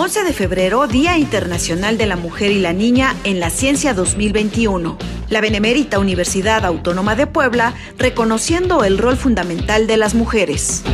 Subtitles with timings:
[0.00, 4.96] 11 de febrero, Día Internacional de la Mujer y la Niña en la Ciencia 2021.
[5.28, 10.84] La Benemérita Universidad Autónoma de Puebla reconociendo el rol fundamental de las mujeres.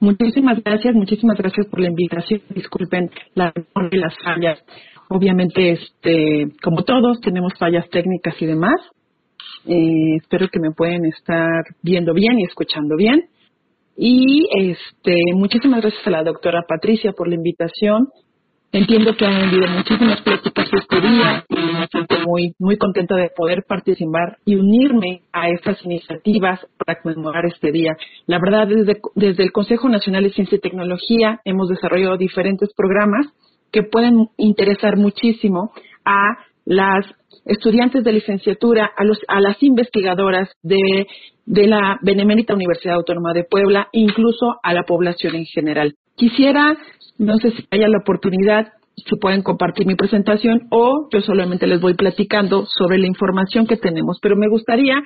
[0.00, 2.42] Muchísimas gracias, muchísimas gracias por la invitación.
[2.48, 3.52] Disculpen la
[3.92, 4.58] las fallas.
[5.08, 8.80] Obviamente, este, como todos, tenemos fallas técnicas y demás.
[9.66, 13.28] Eh, espero que me pueden estar viendo bien y escuchando bien.
[13.96, 18.08] Y este, muchísimas gracias a la doctora Patricia por la invitación.
[18.72, 23.30] Entiendo que han habido muchísimas pláticas este día y me siento muy, muy contenta de
[23.30, 27.92] poder participar y unirme a estas iniciativas para conmemorar este día.
[28.26, 33.28] La verdad, desde, desde el Consejo Nacional de Ciencia y Tecnología hemos desarrollado diferentes programas
[33.70, 35.70] que pueden interesar muchísimo
[36.04, 37.06] a las
[37.44, 41.06] estudiantes de licenciatura, a, los, a las investigadoras de,
[41.46, 45.94] de la Benemérita Universidad Autónoma de Puebla, incluso a la población en general.
[46.16, 46.76] Quisiera,
[47.18, 51.80] no sé si haya la oportunidad, si pueden compartir mi presentación o yo solamente les
[51.80, 55.02] voy platicando sobre la información que tenemos, pero me gustaría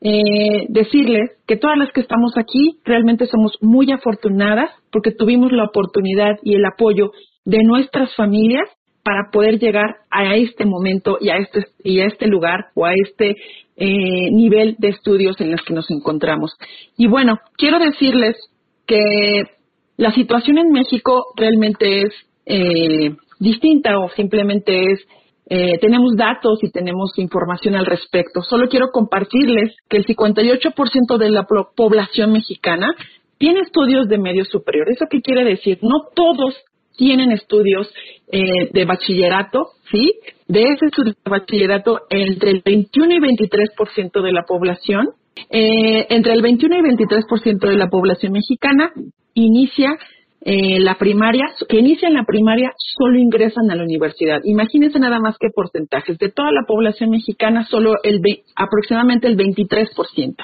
[0.00, 5.64] eh, decirles que todas las que estamos aquí realmente somos muy afortunadas porque tuvimos la
[5.64, 7.12] oportunidad y el apoyo
[7.44, 8.68] de nuestras familias
[9.04, 12.92] para poder llegar a este momento y a este, y a este lugar o a
[12.94, 13.36] este
[13.76, 16.52] eh, nivel de estudios en los que nos encontramos.
[16.96, 18.36] Y bueno, quiero decirles
[18.86, 19.42] que
[19.96, 22.14] la situación en México realmente es
[22.46, 25.00] eh, distinta o simplemente es,
[25.46, 28.42] eh, tenemos datos y tenemos información al respecto.
[28.42, 32.94] Solo quiero compartirles que el 58% de la población mexicana
[33.38, 34.88] tiene estudios de medio superior.
[34.90, 35.78] ¿Eso qué quiere decir?
[35.82, 36.54] No todos
[36.96, 37.92] tienen estudios
[38.30, 40.12] eh, de bachillerato, ¿sí?
[40.48, 45.10] De ese estudio de bachillerato, entre el 21 y 23% de la población,
[45.50, 48.92] eh, entre el 21 y 23% de la población mexicana
[49.34, 49.96] inicia
[50.44, 54.40] eh, la primaria, que inician la primaria, solo ingresan a la universidad.
[54.42, 56.18] Imagínense nada más qué porcentajes.
[56.18, 58.20] De toda la población mexicana, solo el
[58.56, 60.34] aproximadamente el 23%.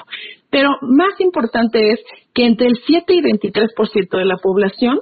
[0.49, 1.99] Pero más importante es
[2.33, 4.99] que entre el 7 y 23% de la población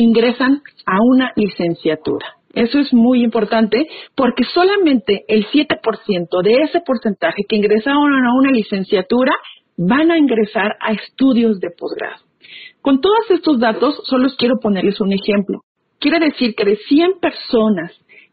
[0.00, 2.26] ingresan a una licenciatura.
[2.52, 8.50] Eso es muy importante porque solamente el 7% de ese porcentaje que ingresaron a una
[8.50, 9.32] licenciatura
[9.76, 12.24] van a ingresar a estudios de posgrado.
[12.80, 15.60] Con todos estos datos, solo quiero ponerles un ejemplo.
[15.98, 17.92] Quiere decir que de 100 personas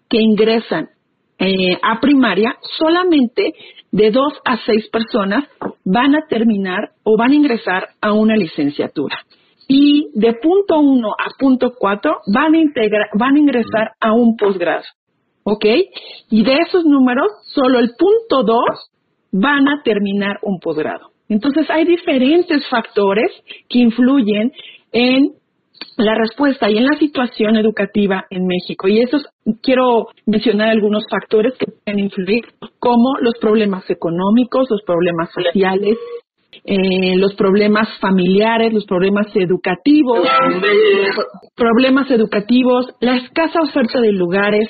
[0.10, 0.90] que ingresan
[1.40, 3.54] eh, a primaria, solamente
[3.92, 5.46] de 2 a 6 personas
[5.84, 9.18] van a terminar o van a ingresar a una licenciatura
[9.76, 14.38] y de punto 1 a punto 4 van a, integrar, van a ingresar a un
[14.38, 14.84] posgrado.
[15.46, 15.66] ¿Ok?
[16.30, 18.60] Y de esos números, solo el punto 2
[19.32, 21.10] van a terminar un posgrado.
[21.28, 23.32] Entonces, hay diferentes factores
[23.68, 24.52] que influyen
[24.92, 25.32] en
[25.98, 28.88] la respuesta y en la situación educativa en México.
[28.88, 29.18] Y eso
[29.64, 32.44] quiero mencionar algunos factores que pueden influir,
[32.78, 35.98] como los problemas económicos, los problemas sociales,
[36.66, 40.28] eh, los problemas familiares, los problemas educativos,
[41.56, 44.70] problemas educativos, la escasa oferta de lugares,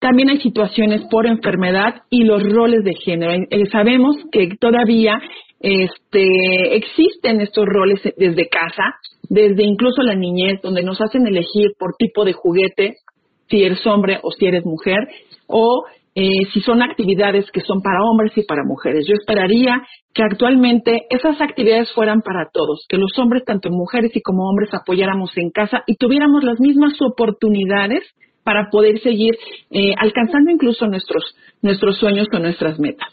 [0.00, 3.32] también hay situaciones por enfermedad y los roles de género.
[3.50, 5.20] Eh, sabemos que todavía
[5.60, 8.82] este, existen estos roles desde casa,
[9.28, 12.96] desde incluso la niñez, donde nos hacen elegir por tipo de juguete,
[13.48, 14.98] si eres hombre o si eres mujer,
[15.46, 15.84] o
[16.14, 19.06] eh, si son actividades que son para hombres y para mujeres.
[19.08, 24.20] Yo esperaría que actualmente esas actividades fueran para todos, que los hombres, tanto mujeres y
[24.20, 28.02] como hombres, apoyáramos en casa y tuviéramos las mismas oportunidades
[28.44, 29.36] para poder seguir
[29.70, 33.08] eh, alcanzando incluso nuestros, nuestros sueños o nuestras metas.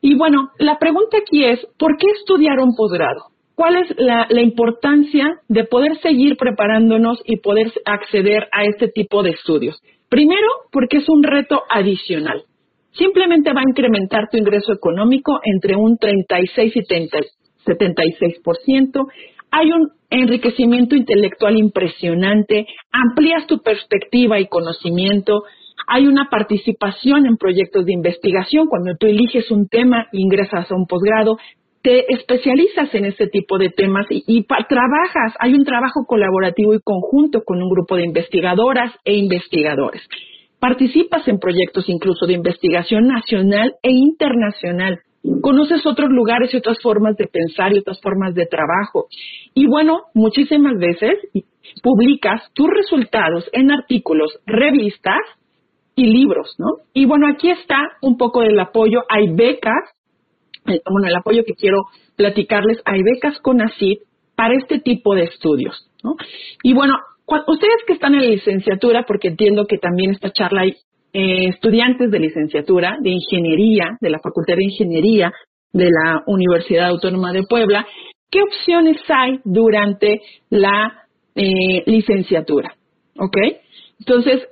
[0.00, 3.32] Y bueno, la pregunta aquí es, ¿por qué estudiar un posgrado?
[3.54, 9.22] ¿Cuál es la, la, importancia de poder seguir preparándonos y poder acceder a este tipo
[9.22, 9.80] de estudios?
[10.14, 12.44] Primero, porque es un reto adicional.
[12.92, 19.06] Simplemente va a incrementar tu ingreso económico entre un 36 y 76%.
[19.50, 25.42] Hay un enriquecimiento intelectual impresionante, amplías tu perspectiva y conocimiento,
[25.88, 28.68] hay una participación en proyectos de investigación.
[28.68, 31.38] Cuando tú eliges un tema, ingresas a un posgrado,
[31.84, 37.42] te especializas en este tipo de temas y, trabajas, hay un trabajo colaborativo y conjunto
[37.44, 40.00] con un grupo de investigadoras e investigadores.
[40.58, 45.00] Participas en proyectos incluso de investigación nacional e internacional.
[45.42, 49.08] Conoces otros lugares y otras formas de pensar y otras formas de trabajo.
[49.52, 51.18] Y bueno, muchísimas veces
[51.82, 55.20] publicas tus resultados en artículos, revistas
[55.96, 56.82] y libros, ¿no?
[56.94, 59.02] Y bueno, aquí está un poco del apoyo.
[59.10, 59.94] Hay becas
[60.64, 61.84] bueno, el apoyo que quiero
[62.16, 63.98] platicarles, hay becas con ACID
[64.36, 65.90] para este tipo de estudios.
[66.02, 66.16] ¿no?
[66.62, 66.94] Y bueno,
[67.46, 70.74] ustedes que están en la licenciatura, porque entiendo que también esta charla hay
[71.12, 75.32] eh, estudiantes de licenciatura de ingeniería, de la Facultad de Ingeniería
[75.72, 77.86] de la Universidad Autónoma de Puebla,
[78.30, 80.20] ¿qué opciones hay durante
[80.50, 82.74] la eh, licenciatura?
[83.18, 83.36] ¿Ok?
[83.98, 84.48] Entonces,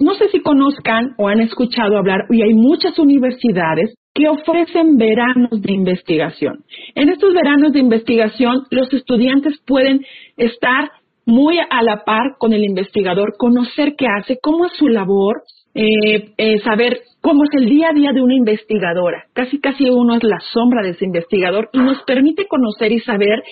[0.00, 5.60] no sé si conozcan o han escuchado hablar, y hay muchas universidades que ofrecen veranos
[5.60, 6.64] de investigación.
[6.94, 10.06] En estos veranos de investigación, los estudiantes pueden
[10.38, 10.90] estar
[11.26, 15.42] muy a la par con el investigador, conocer qué hace, cómo es su labor,
[15.74, 19.24] eh, eh, saber cómo es el día a día de una investigadora.
[19.34, 23.42] Casi, casi uno es la sombra de ese investigador y nos permite conocer y saber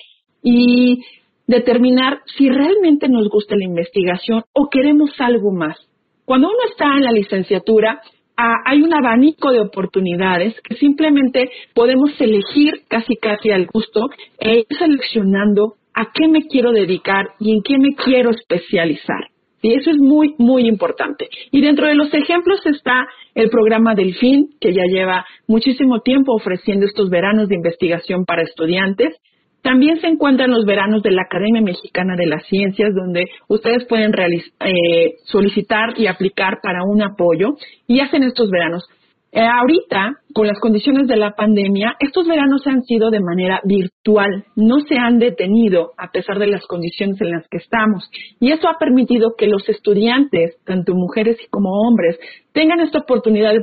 [0.42, 1.04] y
[1.46, 5.76] determinar si realmente nos gusta la investigación o queremos algo más.
[6.24, 8.00] Cuando uno está en la licenciatura,
[8.36, 14.08] ah, hay un abanico de oportunidades que simplemente podemos elegir casi casi al gusto
[14.38, 19.28] e ir seleccionando a qué me quiero dedicar y en qué me quiero especializar.
[19.62, 21.26] Y eso es muy, muy importante.
[21.50, 26.84] Y dentro de los ejemplos está el programa Delfín, que ya lleva muchísimo tiempo ofreciendo
[26.84, 29.16] estos veranos de investigación para estudiantes.
[29.64, 34.12] También se encuentran los veranos de la Academia Mexicana de las Ciencias, donde ustedes pueden
[34.12, 37.56] eh, solicitar y aplicar para un apoyo
[37.86, 38.84] y hacen estos veranos.
[39.32, 44.44] Eh, ahorita, con las condiciones de la pandemia, estos veranos han sido de manera virtual,
[44.54, 48.10] no se han detenido a pesar de las condiciones en las que estamos.
[48.40, 52.18] Y eso ha permitido que los estudiantes, tanto mujeres como hombres,
[52.52, 53.54] tengan esta oportunidad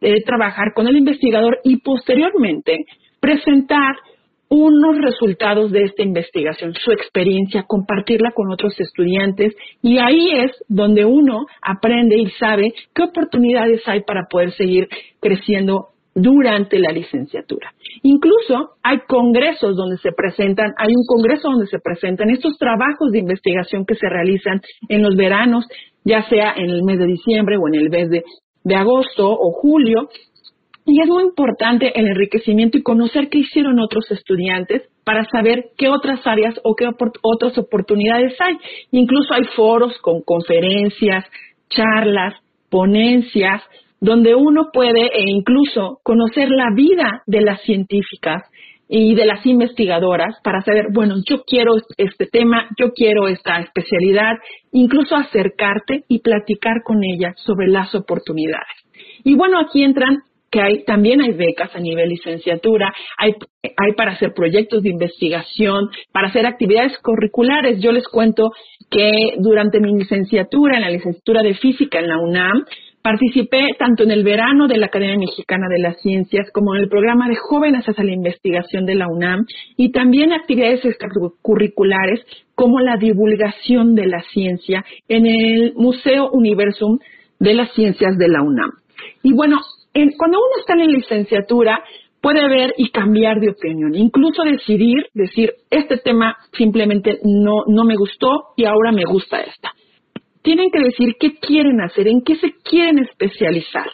[0.00, 2.86] de trabajar con el investigador y posteriormente
[3.20, 3.96] presentar
[4.50, 11.04] unos resultados de esta investigación, su experiencia, compartirla con otros estudiantes y ahí es donde
[11.04, 14.88] uno aprende y sabe qué oportunidades hay para poder seguir
[15.20, 17.72] creciendo durante la licenciatura.
[18.02, 23.20] Incluso hay congresos donde se presentan, hay un congreso donde se presentan estos trabajos de
[23.20, 25.66] investigación que se realizan en los veranos,
[26.04, 28.24] ya sea en el mes de diciembre o en el mes de,
[28.74, 30.08] agosto o julio,
[30.90, 35.88] y es muy importante el enriquecimiento y conocer qué hicieron otros estudiantes para saber qué
[35.88, 36.88] otras áreas o qué
[37.22, 38.56] otras oportunidades hay.
[38.90, 41.24] Incluso hay foros con conferencias,
[41.68, 42.34] charlas,
[42.70, 43.62] ponencias,
[44.00, 48.42] donde uno puede e incluso conocer la vida de las científicas
[48.88, 54.32] y de las investigadoras para saber, bueno, yo quiero este tema, yo quiero esta especialidad,
[54.72, 58.66] incluso acercarte y platicar con ella sobre las oportunidades.
[59.22, 63.32] Y bueno, aquí entran que hay, también hay becas a nivel licenciatura, hay,
[63.62, 67.80] hay para hacer proyectos de investigación, para hacer actividades curriculares.
[67.80, 68.50] Yo les cuento
[68.90, 72.64] que durante mi licenciatura, en la licenciatura de física en la UNAM,
[73.02, 76.90] Participé tanto en el verano de la Academia Mexicana de las Ciencias como en el
[76.90, 79.46] programa de Jóvenes hacia la Investigación de la UNAM
[79.78, 82.20] y también actividades extracurriculares
[82.54, 86.98] como la divulgación de la ciencia en el Museo Universum
[87.38, 88.70] de las Ciencias de la UNAM.
[89.22, 89.60] Y bueno,
[89.92, 91.82] cuando uno está en licenciatura,
[92.20, 97.96] puede ver y cambiar de opinión, incluso decidir, decir, este tema simplemente no, no me
[97.96, 99.72] gustó y ahora me gusta esta.
[100.42, 103.90] Tienen que decir qué quieren hacer, en qué se quieren especializar.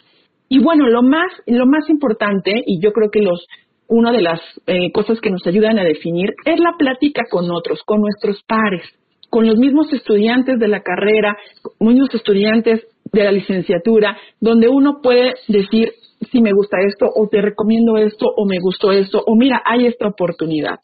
[0.49, 3.45] Y bueno, lo más, lo más importante, y yo creo que los,
[3.87, 7.81] una de las eh, cosas que nos ayudan a definir es la plática con otros,
[7.85, 8.83] con nuestros pares,
[9.29, 11.35] con los mismos estudiantes de la carrera,
[11.79, 15.91] mismos estudiantes de la licenciatura, donde uno puede decir
[16.31, 19.85] si me gusta esto o te recomiendo esto o me gustó esto o mira, hay
[19.85, 20.79] esta oportunidad.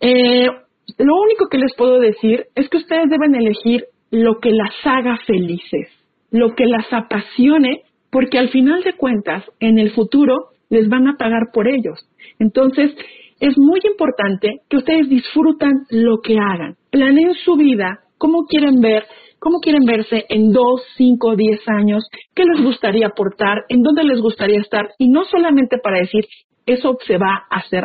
[0.00, 0.46] Eh,
[0.98, 5.18] lo único que les puedo decir es que ustedes deben elegir lo que las haga
[5.26, 5.88] felices,
[6.30, 11.16] lo que las apasione, porque al final de cuentas, en el futuro les van a
[11.16, 11.98] pagar por ellos.
[12.38, 12.92] Entonces,
[13.40, 16.76] es muy importante que ustedes disfrutan lo que hagan.
[16.90, 19.04] Planeen su vida, cómo quieren ver
[19.38, 22.04] cómo quieren verse en dos, cinco, diez años,
[22.34, 26.24] qué les gustaría aportar, en dónde les gustaría estar, y no solamente para decir,
[26.66, 27.84] eso se va a hacer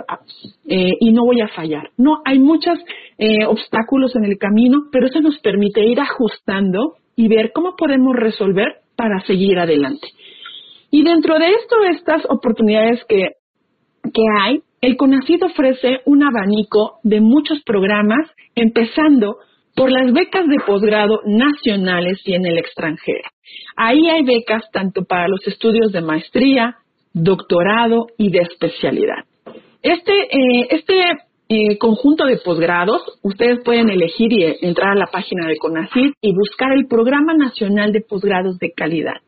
[0.67, 1.91] eh, y no voy a fallar.
[1.97, 2.79] No, hay muchos
[3.19, 8.15] eh, obstáculos en el camino, pero eso nos permite ir ajustando y ver cómo podemos
[8.15, 10.07] resolver para seguir adelante.
[10.89, 13.33] Y dentro de esto, estas oportunidades que,
[14.11, 19.35] que hay, el CONACID ofrece un abanico de muchos programas, empezando
[19.75, 23.29] por las becas de posgrado nacionales y en el extranjero.
[23.75, 26.77] Ahí hay becas tanto para los estudios de maestría,
[27.13, 29.25] doctorado y de especialidad.
[29.81, 30.95] Este, eh, este
[31.49, 36.33] eh, conjunto de posgrados, ustedes pueden elegir y entrar a la página de CONACYT y
[36.33, 39.19] buscar el Programa Nacional de Posgrados de Calidad.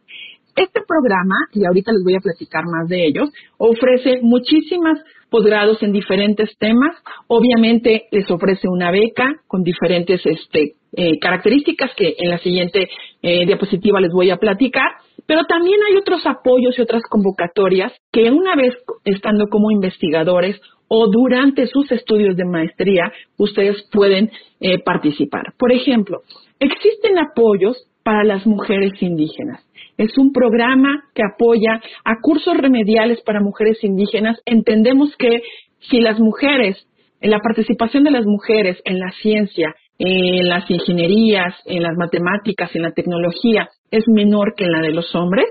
[0.55, 4.99] Este programa, y ahorita les voy a platicar más de ellos, ofrece muchísimas
[5.33, 6.95] posgrados en diferentes temas.
[7.25, 12.87] Obviamente les ofrece una beca con diferentes este, eh, características que en la siguiente
[13.23, 14.91] eh, diapositiva les voy a platicar,
[15.25, 18.75] pero también hay otros apoyos y otras convocatorias que una vez
[19.05, 25.55] estando como investigadores o durante sus estudios de maestría ustedes pueden eh, participar.
[25.57, 26.21] Por ejemplo,
[26.59, 29.65] existen apoyos para las mujeres indígenas.
[29.97, 34.39] Es un programa que apoya a cursos remediales para mujeres indígenas.
[34.45, 35.41] Entendemos que
[35.89, 36.87] si las mujeres,
[37.21, 42.75] en la participación de las mujeres en la ciencia, en las ingenierías, en las matemáticas,
[42.75, 45.45] en la tecnología, es menor que en la de los hombres,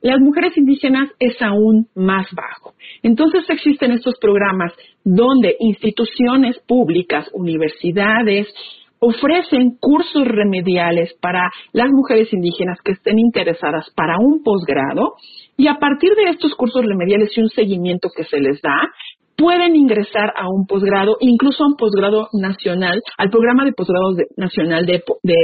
[0.00, 2.74] las mujeres indígenas es aún más bajo.
[3.02, 4.72] Entonces existen estos programas
[5.04, 8.46] donde instituciones públicas, universidades,
[9.00, 15.14] ofrecen cursos remediales para las mujeres indígenas que estén interesadas para un posgrado
[15.56, 18.90] y a partir de estos cursos remediales y un seguimiento que se les da,
[19.38, 24.84] pueden ingresar a un posgrado, incluso a un posgrado nacional, al programa de posgrado nacional
[24.84, 25.02] de,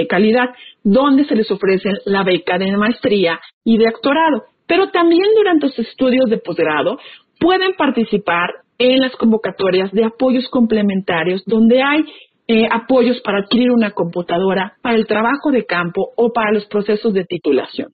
[0.08, 0.50] calidad,
[0.82, 4.42] donde se les ofrece la beca de maestría y de doctorado.
[4.66, 6.98] Pero también durante sus estudios de posgrado
[7.38, 12.04] pueden participar en las convocatorias de apoyos complementarios, donde hay
[12.46, 17.14] eh, apoyos para adquirir una computadora, para el trabajo de campo o para los procesos
[17.14, 17.88] de titulación.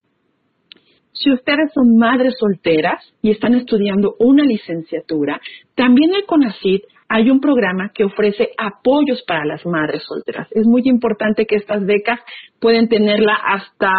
[1.12, 5.40] Si ustedes son madres solteras y están estudiando una licenciatura,
[5.74, 10.46] también en CONACYT hay un programa que ofrece apoyos para las madres solteras.
[10.52, 12.20] Es muy importante que estas becas
[12.60, 13.90] pueden tenerla hasta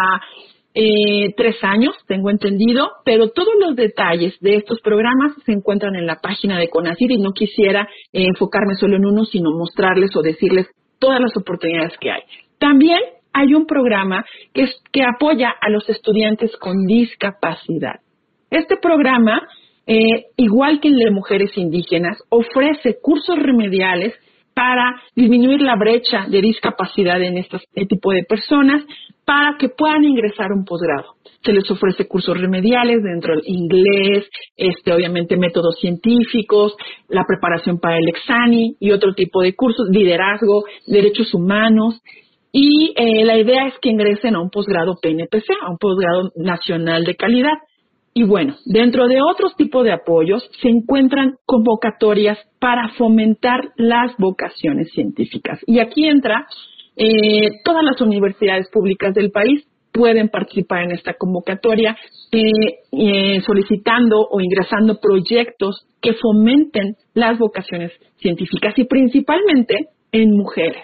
[0.74, 6.06] eh, tres años, tengo entendido, pero todos los detalles de estos programas se encuentran en
[6.06, 10.22] la página de CONACYT y no quisiera eh, enfocarme solo en uno, sino mostrarles o
[10.22, 12.22] decirles todas las oportunidades que hay.
[12.58, 13.00] También
[13.32, 14.24] hay un programa
[14.54, 18.00] que, que apoya a los estudiantes con discapacidad.
[18.50, 19.42] Este programa,
[19.86, 24.14] eh, igual que el de mujeres indígenas, ofrece cursos remediales
[24.54, 28.82] para disminuir la brecha de discapacidad en este tipo de personas
[29.24, 31.14] para que puedan ingresar a un posgrado.
[31.44, 36.76] Se les ofrece cursos remediales dentro del inglés, este, obviamente métodos científicos,
[37.08, 42.00] la preparación para el exani y otro tipo de cursos, liderazgo, derechos humanos.
[42.52, 47.04] Y eh, la idea es que ingresen a un posgrado PNPC, a un posgrado nacional
[47.04, 47.54] de calidad.
[48.14, 54.90] Y bueno, dentro de otros tipos de apoyos se encuentran convocatorias para fomentar las vocaciones
[54.92, 55.60] científicas.
[55.66, 56.46] Y aquí entra
[56.96, 61.96] eh, todas las universidades públicas del país pueden participar en esta convocatoria
[62.32, 62.40] eh,
[62.92, 70.82] eh, solicitando o ingresando proyectos que fomenten las vocaciones científicas y principalmente en mujeres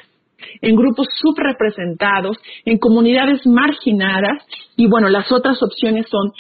[0.62, 6.32] en grupos subrepresentados, en comunidades marginadas y bueno, las otras opciones son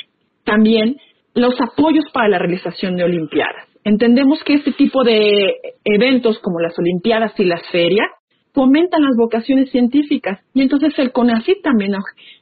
[0.48, 0.96] también
[1.34, 3.68] los apoyos para la realización de Olimpiadas.
[3.84, 8.08] Entendemos que este tipo de eventos como las Olimpiadas y las ferias
[8.54, 11.92] fomentan las vocaciones científicas y entonces el CONACYT también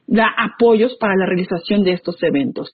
[0.07, 2.73] da apoyos para la realización de estos eventos.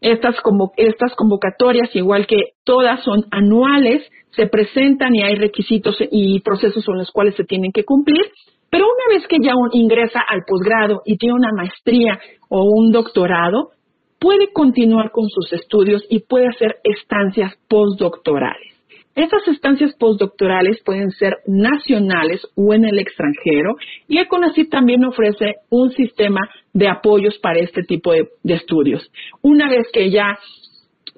[0.00, 0.36] Estas,
[0.76, 6.98] estas convocatorias, igual que todas son anuales, se presentan y hay requisitos y procesos con
[6.98, 8.24] los cuales se tienen que cumplir,
[8.70, 13.70] pero una vez que ya ingresa al posgrado y tiene una maestría o un doctorado,
[14.18, 18.74] puede continuar con sus estudios y puede hacer estancias postdoctorales.
[19.14, 23.74] Estas estancias postdoctorales pueden ser nacionales o en el extranjero
[24.06, 26.40] y el CONACYT también ofrece un sistema
[26.72, 29.10] de apoyos para este tipo de estudios.
[29.42, 30.38] Una vez que ya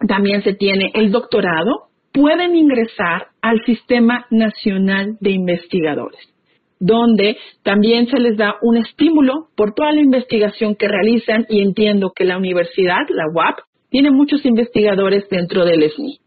[0.08, 6.20] también se tiene el doctorado, pueden ingresar al Sistema Nacional de Investigadores,
[6.80, 12.12] donde también se les da un estímulo por toda la investigación que realizan y entiendo
[12.16, 13.58] que la universidad, la UAP,
[13.90, 16.18] tiene muchos investigadores dentro del SNI.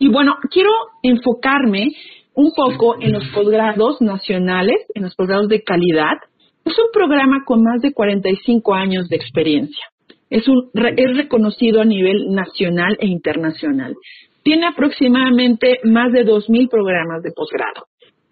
[0.00, 0.70] Y bueno, quiero
[1.02, 1.92] enfocarme
[2.34, 6.16] un poco en los posgrados nacionales, en los posgrados de calidad.
[6.64, 9.86] Es un programa con más de 45 años de experiencia.
[10.28, 13.94] Es, un, es reconocido a nivel nacional e internacional.
[14.42, 17.86] Tiene aproximadamente más de 2.000 programas de posgrado.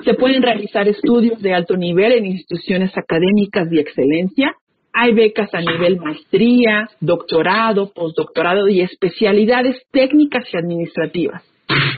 [0.05, 4.55] Se pueden realizar estudios de alto nivel en instituciones académicas de excelencia.
[4.93, 11.43] Hay becas a nivel maestría, doctorado, postdoctorado y especialidades técnicas y administrativas.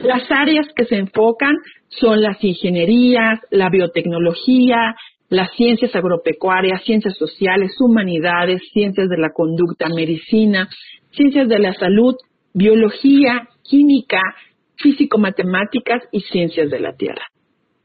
[0.02, 1.54] Las áreas que se enfocan
[1.88, 4.96] son las ingenierías, la biotecnología,
[5.28, 10.68] las ciencias agropecuarias, ciencias sociales, humanidades, ciencias de la conducta, medicina,
[11.12, 12.16] ciencias de la salud,
[12.52, 14.20] biología, química,
[14.76, 17.22] físico-matemáticas y ciencias de la tierra.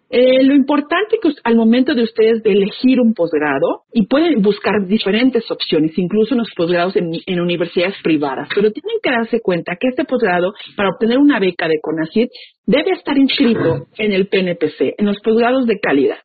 [0.09, 4.85] Eh, lo importante que al momento de ustedes de elegir un posgrado, y pueden buscar
[4.87, 9.87] diferentes opciones, incluso en los posgrados en, universidades privadas, pero tienen que darse cuenta que
[9.87, 12.29] este posgrado, para obtener una beca de CONACYT,
[12.65, 16.17] debe estar inscrito en el PNPC, en los posgrados de calidad.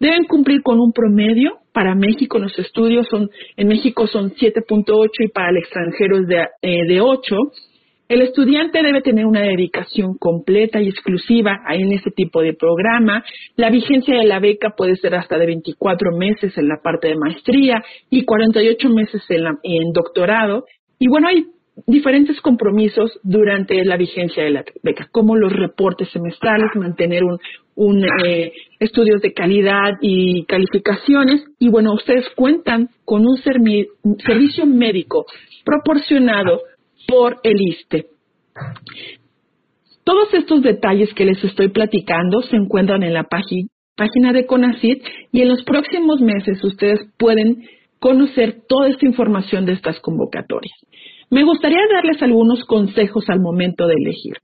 [0.00, 5.28] Deben cumplir con un promedio para México los estudios son, en México son 7.8 y
[5.28, 7.36] para el extranjero es de, eh, de 8.
[8.08, 13.24] El estudiante debe tener una dedicación completa y exclusiva en ese tipo de programa.
[13.56, 17.16] La vigencia de la beca puede ser hasta de 24 meses en la parte de
[17.16, 20.66] maestría y 48 meses en, la, en doctorado.
[21.00, 21.46] Y bueno, hay
[21.88, 27.38] diferentes compromisos durante la vigencia de la beca, como los reportes semestrales, mantener un,
[27.74, 31.44] un eh, estudios de calidad y calificaciones.
[31.58, 35.26] Y bueno, ustedes cuentan con un servicio médico
[35.64, 36.60] proporcionado
[37.06, 38.06] por el ISTE.
[40.04, 45.40] Todos estos detalles que les estoy platicando se encuentran en la página de CONACID y
[45.40, 47.64] en los próximos meses ustedes pueden
[47.98, 50.76] conocer toda esta información de estas convocatorias.
[51.30, 54.34] Me gustaría darles algunos consejos al momento de elegir.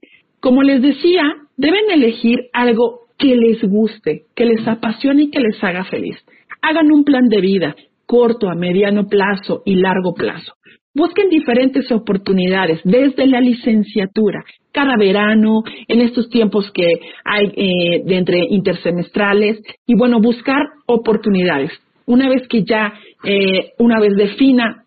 [0.41, 1.23] Como les decía,
[1.55, 6.17] deben elegir algo que les guste, que les apasione y que les haga feliz.
[6.61, 10.53] Hagan un plan de vida corto, a mediano plazo y largo plazo.
[10.95, 18.17] Busquen diferentes oportunidades desde la licenciatura, cada verano, en estos tiempos que hay eh, de
[18.17, 21.71] entre intersemestrales, y bueno, buscar oportunidades.
[22.05, 24.83] Una vez que ya, eh, una vez defina,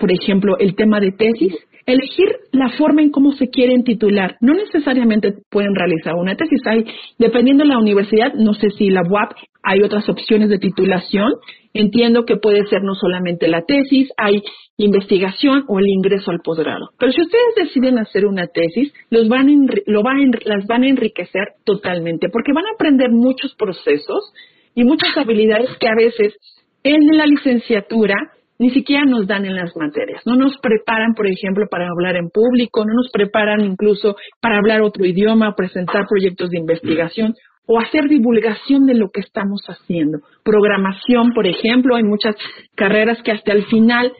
[0.00, 1.54] por ejemplo, el tema de tesis,
[1.86, 4.36] elegir la forma en cómo se quieren titular.
[4.40, 6.60] No necesariamente pueden realizar una tesis.
[6.66, 6.84] Hay,
[7.18, 9.32] dependiendo de la universidad, no sé si la UAP
[9.62, 11.34] hay otras opciones de titulación.
[11.72, 14.42] Entiendo que puede ser no solamente la tesis, hay
[14.76, 16.90] investigación o el ingreso al posgrado.
[16.98, 19.48] Pero si ustedes deciden hacer una tesis, los van
[19.86, 24.32] lo van las van a enriquecer totalmente porque van a aprender muchos procesos
[24.74, 26.34] y muchas habilidades que a veces
[26.82, 28.14] en la licenciatura
[28.58, 30.22] ni siquiera nos dan en las materias.
[30.26, 34.82] No nos preparan, por ejemplo, para hablar en público, no nos preparan incluso para hablar
[34.82, 37.34] otro idioma, presentar proyectos de investigación
[37.72, 40.18] o hacer divulgación de lo que estamos haciendo.
[40.42, 42.34] Programación, por ejemplo, hay muchas
[42.74, 44.12] carreras que hasta el final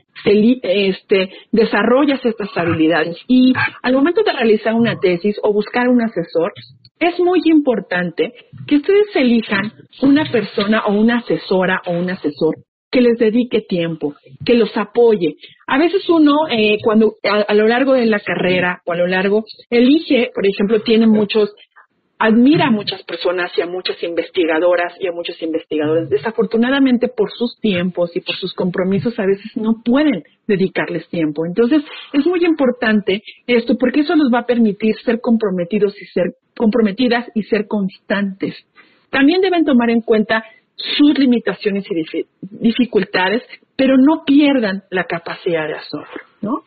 [0.63, 3.17] este, desarrollas estas habilidades.
[3.27, 6.53] Y al momento de realizar una tesis o buscar un asesor,
[7.01, 8.33] es muy importante
[8.69, 12.55] que ustedes elijan una persona o una asesora o un asesor
[12.91, 15.37] que les dedique tiempo, que los apoye.
[15.67, 19.45] A veces uno, eh, cuando a, lo largo de la carrera o a lo largo,
[19.71, 21.55] elige, por ejemplo, tiene muchos,
[22.21, 26.11] admira a muchas personas y a muchas investigadoras y a muchos investigadores.
[26.11, 31.47] Desafortunadamente, por sus tiempos y por sus compromisos, a veces no pueden dedicarles tiempo.
[31.47, 36.35] Entonces, es muy importante esto porque eso nos va a permitir ser comprometidos y ser
[36.55, 38.55] comprometidas y ser constantes.
[39.09, 40.45] También deben tomar en cuenta
[40.77, 43.43] sus limitaciones y dificultades,
[43.77, 46.65] pero no pierdan la capacidad de asombro, ¿no?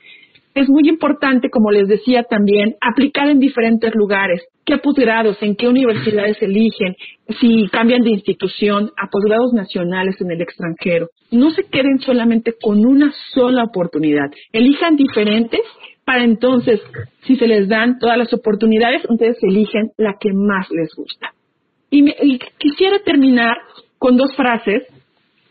[0.55, 4.43] Es muy importante, como les decía también, aplicar en diferentes lugares.
[4.65, 5.37] ¿Qué posgrados?
[5.41, 6.95] ¿En qué universidades eligen?
[7.39, 11.09] Si cambian de institución a posgrados nacionales en el extranjero.
[11.31, 14.29] No se queden solamente con una sola oportunidad.
[14.51, 15.61] Elijan diferentes
[16.05, 16.81] para entonces,
[17.21, 21.33] si se les dan todas las oportunidades, ustedes eligen la que más les gusta.
[21.89, 23.55] y quisiera terminar
[23.97, 24.83] con dos frases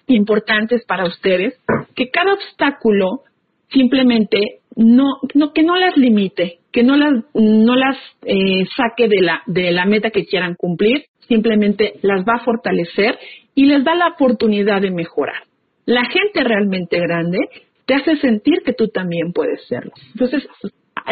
[0.09, 1.59] importantes para ustedes,
[1.95, 3.23] que cada obstáculo
[3.71, 9.21] simplemente no, no que no las limite, que no las, no las eh, saque de
[9.21, 13.19] la, de la meta que quieran cumplir, simplemente las va a fortalecer
[13.55, 15.45] y les da la oportunidad de mejorar.
[15.87, 17.39] La gente realmente grande
[17.87, 19.93] te hace sentir que tú también puedes serlo.
[20.13, 20.47] Entonces,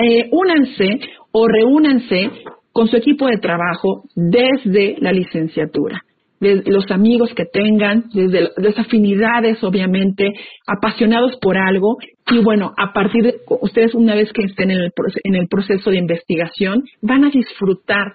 [0.02, 1.00] eh, únanse
[1.32, 2.30] o reúnanse
[2.72, 6.02] con su equipo de trabajo desde la licenciatura
[6.40, 10.32] los amigos que tengan, desde las afinidades, obviamente,
[10.66, 11.98] apasionados por algo.
[12.30, 14.92] Y bueno, a partir de ustedes, una vez que estén en el,
[15.24, 18.14] en el proceso de investigación, van a disfrutar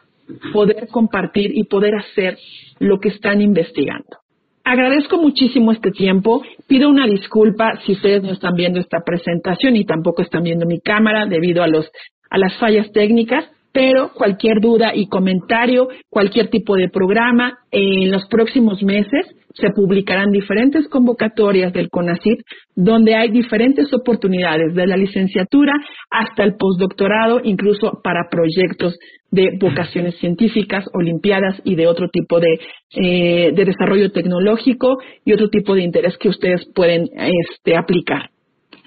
[0.52, 2.38] poder compartir y poder hacer
[2.80, 4.18] lo que están investigando.
[4.64, 6.42] Agradezco muchísimo este tiempo.
[6.68, 10.80] Pido una disculpa si ustedes no están viendo esta presentación y tampoco están viendo mi
[10.80, 11.88] cámara debido a los
[12.32, 18.26] a las fallas técnicas pero cualquier duda y comentario, cualquier tipo de programa, en los
[18.30, 22.40] próximos meses se publicarán diferentes convocatorias del CONACYT
[22.74, 25.74] donde hay diferentes oportunidades de la licenciatura
[26.10, 28.98] hasta el postdoctorado, incluso para proyectos
[29.30, 32.58] de vocaciones científicas, olimpiadas y de otro tipo de,
[32.96, 38.30] eh, de desarrollo tecnológico y otro tipo de interés que ustedes pueden este, aplicar.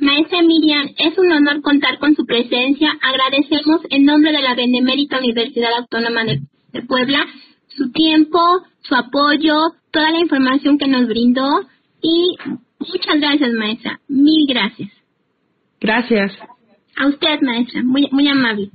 [0.00, 2.96] Maestra Miriam, es un honor contar con su presencia.
[3.02, 6.40] Agradecemos en nombre de la Benemérita Universidad Autónoma de,
[6.86, 7.26] Puebla
[7.68, 8.38] su tiempo,
[8.82, 9.56] su apoyo,
[9.90, 11.48] toda la información que nos brindó
[12.00, 12.36] y
[12.78, 14.00] muchas gracias, maestra.
[14.08, 14.90] Mil gracias.
[15.80, 16.32] Gracias.
[16.96, 17.82] A usted, maestra.
[17.82, 18.70] Muy, muy amable.